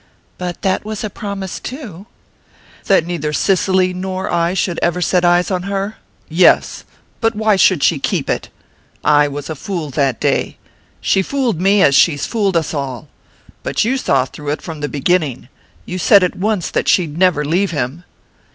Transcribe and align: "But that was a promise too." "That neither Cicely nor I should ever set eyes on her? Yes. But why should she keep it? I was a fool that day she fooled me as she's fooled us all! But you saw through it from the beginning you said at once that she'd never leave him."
"But 0.39 0.63
that 0.63 0.83
was 0.83 1.03
a 1.03 1.11
promise 1.11 1.59
too." 1.59 2.07
"That 2.85 3.05
neither 3.05 3.31
Cicely 3.31 3.93
nor 3.93 4.31
I 4.31 4.55
should 4.55 4.79
ever 4.81 4.99
set 4.99 5.23
eyes 5.23 5.51
on 5.51 5.61
her? 5.69 5.97
Yes. 6.27 6.83
But 7.19 7.35
why 7.35 7.55
should 7.55 7.83
she 7.83 7.99
keep 7.99 8.27
it? 8.27 8.49
I 9.03 9.27
was 9.27 9.47
a 9.47 9.53
fool 9.53 9.91
that 9.91 10.19
day 10.19 10.57
she 11.01 11.21
fooled 11.21 11.61
me 11.61 11.83
as 11.83 11.93
she's 11.93 12.25
fooled 12.25 12.57
us 12.57 12.73
all! 12.73 13.09
But 13.61 13.85
you 13.85 13.95
saw 13.95 14.25
through 14.25 14.49
it 14.49 14.63
from 14.63 14.79
the 14.79 14.89
beginning 14.89 15.49
you 15.85 15.99
said 15.99 16.23
at 16.23 16.35
once 16.35 16.71
that 16.71 16.87
she'd 16.87 17.15
never 17.15 17.45
leave 17.45 17.69
him." 17.69 18.03